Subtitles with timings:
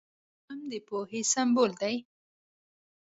[0.45, 1.95] قلم د پوهې سمبول دی